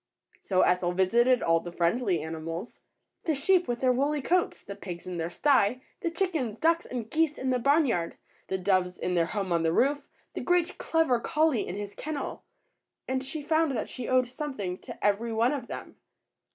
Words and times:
So 0.41 0.61
Ethel 0.61 0.93
visited 0.93 1.43
all 1.43 1.59
the 1.59 1.71
friendly 1.71 2.23
animals,— 2.23 2.79
the 3.25 3.35
sheep 3.35 3.67
with 3.67 3.81
their 3.81 3.91
woolly 3.91 4.19
coats, 4.23 4.63
the 4.63 4.73
pigs 4.75 5.05
in 5.05 5.17
their 5.17 5.29
sty, 5.29 5.83
the 5.99 6.09
chickens, 6.09 6.57
ducks, 6.57 6.87
and 6.87 7.07
geese 7.07 7.37
in 7.37 7.51
the 7.51 7.59
barn 7.59 7.85
yard, 7.85 8.17
the 8.47 8.57
doves 8.57 8.97
in 8.97 9.13
their 9.13 9.27
home 9.27 9.51
on 9.51 9.61
the 9.61 9.71
roof, 9.71 9.99
the 10.33 10.41
great 10.41 10.79
clever 10.79 11.19
collie 11.19 11.67
in 11.67 11.75
his 11.75 11.93
kennel; 11.93 12.43
and 13.07 13.23
she 13.23 13.43
found 13.43 13.77
that 13.77 13.89
she 13.89 14.09
owed 14.09 14.25
something 14.25 14.79
to 14.79 15.05
every 15.05 15.31
one 15.31 15.53
of 15.53 15.67
them. 15.67 15.97